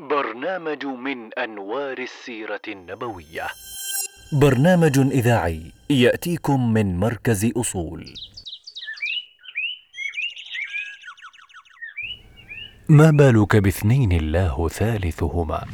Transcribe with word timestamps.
برنامج 0.00 0.86
من 0.86 1.34
أنوار 1.38 1.98
السيرة 1.98 2.60
النبوية. 2.68 3.46
برنامج 4.32 4.98
إذاعي 4.98 5.72
يأتيكم 5.90 6.72
من 6.72 6.96
مركز 6.96 7.52
أصول. 7.56 8.14
ما 12.88 13.10
بالك 13.10 13.56
باثنين 13.56 14.12
الله 14.12 14.68
ثالثهما؟ 14.68 15.64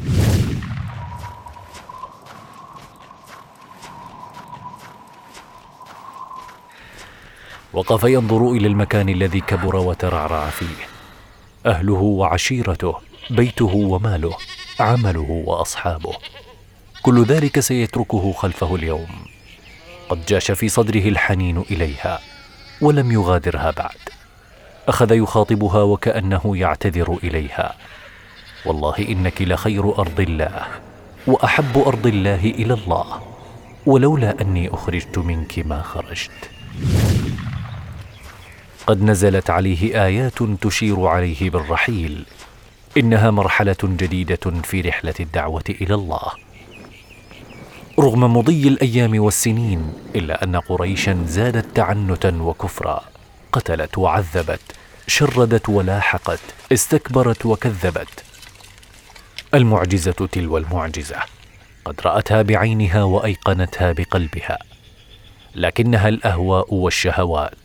وقف 7.73 8.05
ينظر 8.05 8.53
إلى 8.53 8.67
المكان 8.67 9.09
الذي 9.09 9.41
كبر 9.41 9.77
وترعرع 9.77 10.51
فيه. 10.51 10.87
أهله 11.67 12.03
وعشيرته 12.03 13.10
بيته 13.31 13.75
وماله 13.75 14.37
عمله 14.81 15.43
وأصحابه. 15.47 16.13
كل 17.03 17.25
ذلك 17.25 17.61
سيتركه 17.61 18.33
خلفه 18.33 18.75
اليوم. 18.75 19.09
قد 20.09 20.27
جاش 20.27 20.51
في 20.51 20.69
صدره 20.69 21.09
الحنين 21.09 21.59
إليها 21.59 22.21
ولم 22.81 23.13
يغادرها 23.13 23.71
بعد. 23.71 23.99
أخذ 24.89 25.13
يخاطبها 25.13 25.83
وكأنه 25.83 26.57
يعتذر 26.57 27.19
إليها. 27.25 27.75
والله 28.67 28.99
إنك 28.99 29.43
لخير 29.43 29.99
أرض 29.99 30.21
الله 30.21 30.67
وأحب 31.27 31.79
أرض 31.79 32.07
الله 32.07 32.45
إلى 32.45 32.75
الله 32.75 33.23
ولولا 33.87 34.41
أني 34.41 34.75
أخرجت 34.75 35.19
منك 35.19 35.59
ما 35.59 35.83
خرجت. 35.83 36.51
قد 38.87 39.03
نزلت 39.03 39.51
عليه 39.51 40.05
آيات 40.05 40.43
تشير 40.43 41.07
عليه 41.07 41.51
بالرحيل 41.51 42.25
إنها 42.97 43.31
مرحلة 43.31 43.77
جديدة 43.83 44.63
في 44.63 44.81
رحلة 44.81 45.15
الدعوة 45.21 45.65
إلى 45.69 45.95
الله. 45.95 46.33
رغم 47.99 48.37
مضي 48.37 48.69
الأيام 48.69 49.21
والسنين 49.21 49.93
إلا 50.17 50.45
أن 50.45 50.57
قريشا 50.57 51.25
زادت 51.27 51.77
تعنتا 51.77 52.31
وكفرا 52.43 53.05
قتلت 53.53 53.99
وعذبت 53.99 54.61
شردت 55.07 55.69
ولاحقت 55.69 56.41
استكبرت 56.73 57.47
وكذبت. 57.47 58.25
المعجزة 59.55 60.29
تلو 60.33 60.59
المعجزة. 60.59 61.17
قد 61.85 62.01
رأتها 62.05 62.43
بعينها 62.43 63.03
وأيقنتها 63.03 63.93
بقلبها. 63.93 64.59
لكنها 65.55 66.09
الأهواء 66.09 66.75
والشهوات. 66.75 67.59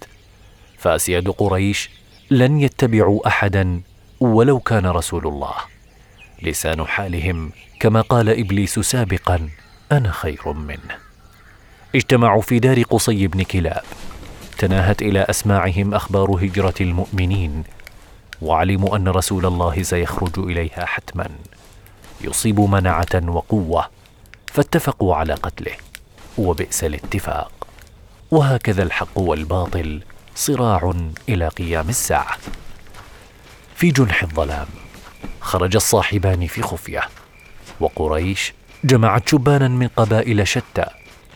فأسياد 0.77 1.29
قريش 1.29 1.89
لن 2.31 2.61
يتبعوا 2.61 3.27
احدا 3.27 3.81
ولو 4.19 4.59
كان 4.59 4.85
رسول 4.85 5.27
الله. 5.27 5.55
لسان 6.41 6.85
حالهم 6.85 7.51
كما 7.79 8.01
قال 8.01 8.29
إبليس 8.29 8.79
سابقا 8.79 9.49
أنا 9.91 10.11
خير 10.11 10.53
منه. 10.53 10.97
اجتمعوا 11.95 12.41
في 12.41 12.59
دار 12.59 12.81
قصي 12.81 13.27
بن 13.27 13.43
كلاب. 13.43 13.83
تناهت 14.57 15.01
إلى 15.01 15.25
أسماعهم 15.29 15.93
أخبار 15.93 16.31
هجرة 16.31 16.73
المؤمنين. 16.81 17.63
وعلموا 18.41 18.95
أن 18.95 19.07
رسول 19.07 19.45
الله 19.45 19.83
سيخرج 19.83 20.39
إليها 20.39 20.85
حتما. 20.85 21.29
يصيب 22.21 22.59
منعة 22.59 23.29
وقوة 23.29 23.89
فاتفقوا 24.47 25.15
على 25.15 25.33
قتله. 25.33 25.75
وبئس 26.37 26.83
الاتفاق. 26.83 27.51
وهكذا 28.31 28.83
الحق 28.83 29.17
والباطل 29.17 30.01
صراع 30.35 30.93
إلى 31.29 31.47
قيام 31.47 31.89
الساعة. 31.89 32.37
في 33.75 33.91
جنح 33.91 34.23
الظلام. 34.23 34.67
خرج 35.39 35.75
الصاحبان 35.75 36.47
في 36.47 36.61
خفية. 36.61 37.01
وقريش 37.79 38.53
جمعت 38.83 39.29
شبانا 39.29 39.67
من 39.67 39.87
قبائل 39.87 40.47
شتى 40.47 40.85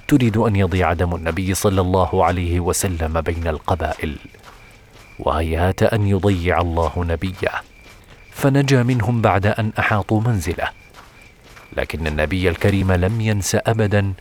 تريد 0.08 0.38
أن 0.38 0.56
يضيع 0.56 0.94
دم 0.94 1.16
النبي 1.16 1.54
صلى 1.54 1.82
الله 1.82 2.26
عليه 2.26 2.60
وسلم 2.60 3.22
بين 3.22 3.48
القبائل. 3.48 4.18
وهيهات 5.20 5.84
أن 5.84 6.08
يضيع 6.08 6.62
الله 6.62 6.94
نبيه. 6.98 7.52
فنجا 8.32 8.84
منهم 8.84 9.22
بعد 9.22 9.46
أن 9.46 9.72
أحاطوا 9.80 10.22
منزله. 10.22 10.70
لكن 11.78 12.08
النبي 12.08 12.50
الكريم 12.50 12.92
لم 12.92 13.22
ينس 13.22 13.56
ابدا 13.56 14.14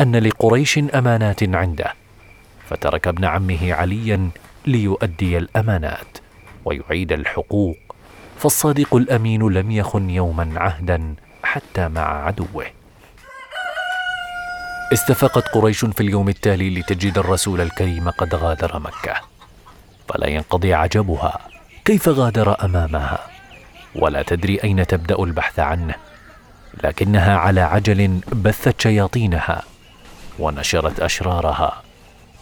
أن 0.00 0.16
لقريش 0.16 0.78
أمانات 0.78 1.42
عنده. 1.42 1.94
فترك 2.68 3.08
ابن 3.08 3.24
عمه 3.24 3.74
عليا 3.74 4.30
ليؤدي 4.66 5.38
الأمانات. 5.38 6.18
ويعيد 6.64 7.12
الحقوق. 7.12 7.76
فالصادق 8.38 8.94
الأمين 8.94 9.48
لم 9.48 9.70
يخن 9.70 10.10
يوما 10.10 10.52
عهدا 10.56 11.14
حتى 11.42 11.88
مع 11.88 12.24
عدوه. 12.26 12.66
استفاقت 14.92 15.48
قريش 15.48 15.84
في 15.84 16.00
اليوم 16.00 16.28
التالي 16.28 16.70
لتجد 16.70 17.18
الرسول 17.18 17.60
الكريم 17.60 18.10
قد 18.10 18.34
غادر 18.34 18.78
مكة. 18.78 19.14
فلا 20.08 20.26
ينقضي 20.26 20.74
عجبها 20.74 21.38
كيف 21.84 22.08
غادر 22.08 22.64
أمامها. 22.64 23.18
ولا 23.94 24.22
تدري 24.22 24.62
أين 24.64 24.86
تبدأ 24.86 25.22
البحث 25.22 25.58
عنه. 25.58 25.94
لكنها 26.84 27.36
على 27.36 27.60
عجل 27.60 28.20
بثت 28.32 28.80
شياطينها 28.80 29.62
ونشرت 30.38 31.00
أشرارها. 31.00 31.82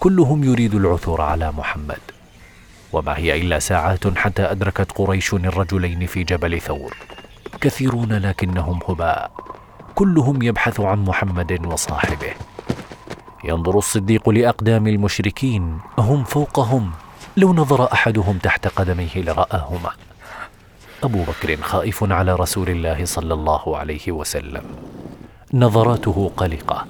كلهم 0.00 0.44
يريد 0.44 0.74
العثور 0.74 1.20
على 1.20 1.52
محمد. 1.52 2.17
وما 2.92 3.18
هي 3.18 3.40
إلا 3.40 3.58
ساعات 3.58 4.18
حتى 4.18 4.42
أدركت 4.42 4.92
قريش 4.92 5.34
الرجلين 5.34 6.06
في 6.06 6.24
جبل 6.24 6.60
ثور. 6.60 6.96
كثيرون 7.60 8.12
لكنهم 8.12 8.80
هباء. 8.88 9.30
كلهم 9.94 10.42
يبحث 10.42 10.80
عن 10.80 11.04
محمد 11.04 11.66
وصاحبه. 11.66 12.32
ينظر 13.44 13.78
الصديق 13.78 14.28
لأقدام 14.28 14.86
المشركين. 14.86 15.78
هم 15.98 16.24
فوقهم. 16.24 16.92
لو 17.36 17.54
نظر 17.54 17.92
أحدهم 17.92 18.38
تحت 18.38 18.68
قدميه 18.68 19.16
لرآهما. 19.16 19.90
أبو 21.02 21.22
بكر 21.22 21.56
خائف 21.56 22.12
على 22.12 22.34
رسول 22.34 22.68
الله 22.70 23.04
صلى 23.04 23.34
الله 23.34 23.76
عليه 23.76 24.12
وسلم. 24.12 24.64
نظراته 25.54 26.30
قلقة 26.36 26.86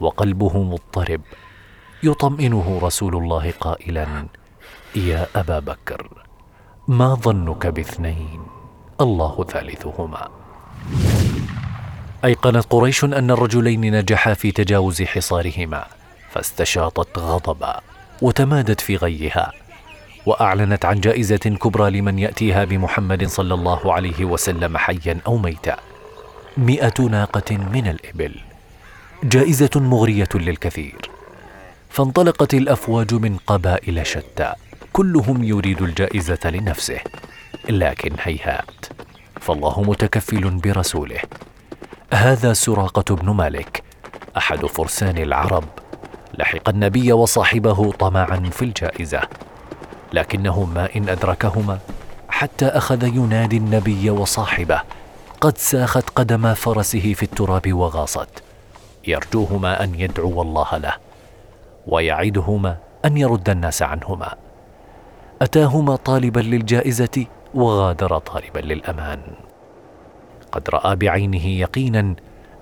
وقلبه 0.00 0.62
مضطرب. 0.62 1.20
يطمئنه 2.02 2.80
رسول 2.82 3.16
الله 3.16 3.52
قائلا 3.60 4.06
يا 4.96 5.26
أبا 5.36 5.58
بكر 5.58 6.08
ما 6.88 7.14
ظنك 7.14 7.66
باثنين؟ 7.66 8.40
الله 9.00 9.44
ثالثهما. 9.44 10.28
أيقنت 12.24 12.66
قريش 12.70 13.04
أن 13.04 13.30
الرجلين 13.30 13.98
نجحا 13.98 14.34
في 14.34 14.52
تجاوز 14.52 15.02
حصارهما 15.02 15.84
فاستشاطت 16.30 17.18
غضبا 17.18 17.80
وتمادت 18.22 18.80
في 18.80 18.96
غيها 18.96 19.52
وأعلنت 20.26 20.84
عن 20.84 21.00
جائزة 21.00 21.36
كبرى 21.36 21.90
لمن 21.90 22.18
يأتيها 22.18 22.64
بمحمد 22.64 23.26
صلى 23.26 23.54
الله 23.54 23.92
عليه 23.94 24.24
وسلم 24.24 24.76
حيا 24.76 25.18
أو 25.26 25.36
ميتا. 25.36 25.76
مئة 26.56 27.02
ناقة 27.02 27.56
من 27.56 27.86
الإبل. 27.86 28.34
جائزة 29.22 29.70
مغرية 29.76 30.28
للكثير. 30.34 31.10
فانطلقت 31.90 32.54
الأفواج 32.54 33.14
من 33.14 33.36
قبائل 33.46 34.06
شتى. 34.06 34.54
كلهم 34.98 35.44
يريد 35.44 35.82
الجائزة 35.82 36.38
لنفسه 36.44 37.00
لكن 37.68 38.12
هيهات 38.22 38.86
فالله 39.40 39.82
متكفل 39.82 40.50
برسوله. 40.50 41.20
هذا 42.12 42.52
سراقة 42.52 43.14
بن 43.14 43.30
مالك 43.30 43.82
أحد 44.36 44.66
فرسان 44.66 45.18
العرب 45.18 45.64
لحق 46.38 46.68
النبي 46.68 47.12
وصاحبه 47.12 47.92
طمعا 47.92 48.50
في 48.52 48.64
الجائزة. 48.64 49.20
لكنه 50.12 50.64
ما 50.64 50.88
إن 50.96 51.08
أدركهما 51.08 51.78
حتى 52.28 52.66
أخذ 52.66 53.02
ينادي 53.02 53.56
النبي 53.56 54.10
وصاحبه 54.10 54.82
قد 55.40 55.58
ساخت 55.58 56.10
قدما 56.10 56.54
فرسه 56.54 57.14
في 57.14 57.22
التراب 57.22 57.72
وغاصت. 57.72 58.42
يرجوهما 59.06 59.84
أن 59.84 59.94
يدعو 59.94 60.42
الله 60.42 60.76
له 60.76 60.94
ويعدهما 61.86 62.76
أن 63.04 63.16
يرد 63.16 63.50
الناس 63.50 63.82
عنهما. 63.82 64.47
أتاهما 65.42 65.96
طالبا 65.96 66.40
للجائزة 66.40 67.26
وغادر 67.54 68.18
طالبا 68.18 68.58
للأمان. 68.58 69.20
قد 70.52 70.70
رأى 70.70 70.96
بعينه 70.96 71.46
يقينا 71.46 72.14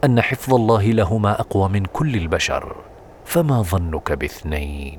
أن 0.04 0.20
حفظ 0.20 0.54
الله 0.54 0.82
لهما 0.82 1.40
أقوى 1.40 1.68
من 1.68 1.84
كل 1.84 2.14
البشر 2.14 2.76
فما 3.24 3.62
ظنك 3.62 4.12
باثنين؟ 4.12 4.98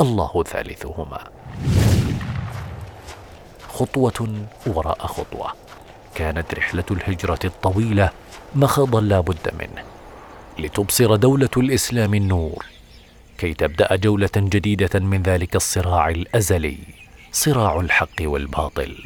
الله 0.00 0.42
ثالثهما. 0.42 1.18
خطوة 3.68 4.28
وراء 4.66 5.06
خطوة. 5.06 5.52
كانت 6.14 6.54
رحلة 6.54 6.84
الهجرة 6.90 7.38
الطويلة 7.44 8.10
مخاضا 8.54 9.00
لا 9.00 9.20
بد 9.20 9.50
منه. 9.58 9.84
لتبصر 10.58 11.16
دولة 11.16 11.50
الإسلام 11.56 12.14
النور 12.14 12.66
كي 13.38 13.54
تبدأ 13.54 13.96
جولة 13.96 14.36
جديدة 14.36 15.00
من 15.00 15.22
ذلك 15.22 15.56
الصراع 15.56 16.08
الأزلي. 16.08 16.99
صراع 17.32 17.80
الحق 17.80 18.16
والباطل 18.20 18.96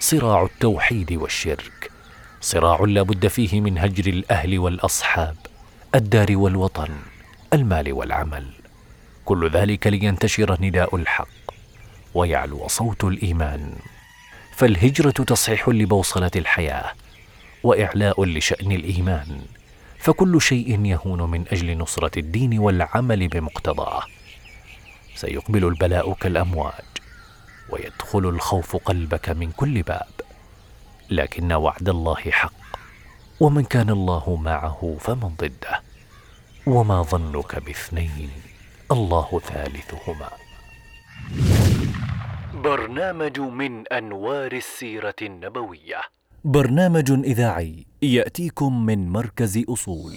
صراع 0.00 0.42
التوحيد 0.44 1.12
والشرك. 1.12 1.90
صراع 2.40 2.80
لا 2.80 3.02
بد 3.02 3.26
فيه 3.26 3.60
من 3.60 3.78
هجر 3.78 4.06
الأهل 4.06 4.58
والأصحاب 4.58 5.36
الدار 5.94 6.36
والوطن 6.36 6.88
المال 7.52 7.92
والعمل. 7.92 8.46
كل 9.24 9.50
ذلك 9.50 9.86
لينتشر 9.86 10.56
نداء 10.60 10.96
الحق 10.96 11.28
ويعلو 12.14 12.68
صوت 12.68 13.04
الإيمان. 13.04 13.72
فالهجرة 14.56 15.10
تصحيح 15.10 15.68
لبوصلة 15.68 16.30
الحياة 16.36 16.92
وإعلاء 17.62 18.24
لشأن 18.24 18.72
الإيمان. 18.72 19.40
فكل 19.98 20.40
شيء 20.40 20.84
يهون 20.86 21.30
من 21.30 21.44
أجل 21.52 21.78
نصرة 21.78 22.18
الدين 22.18 22.58
والعمل 22.58 23.28
بمقتضاه. 23.28 24.02
سيقبل 25.14 25.64
البلاء 25.64 26.12
كالأمواج 26.12 26.99
ويدخل 27.72 28.28
الخوف 28.28 28.76
قلبك 28.76 29.28
من 29.28 29.50
كل 29.50 29.82
باب. 29.82 30.08
لكن 31.10 31.52
وعد 31.52 31.88
الله 31.88 32.14
حق 32.14 32.52
ومن 33.40 33.64
كان 33.64 33.90
الله 33.90 34.36
معه 34.36 34.96
فمن 35.00 35.34
ضده. 35.38 35.82
وما 36.66 37.02
ظنك 37.02 37.64
باثنين 37.64 38.30
الله 38.92 39.40
ثالثهما. 39.44 40.30
برنامج 42.54 43.40
من 43.40 43.88
أنوار 43.88 44.52
السيرة 44.52 45.14
النبوية. 45.22 46.00
برنامج 46.44 47.10
إذاعي 47.10 47.86
يأتيكم 48.02 48.86
من 48.86 49.08
مركز 49.08 49.64
أصول. 49.68 50.16